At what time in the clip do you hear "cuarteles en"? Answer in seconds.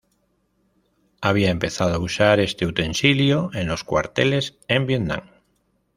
3.83-4.87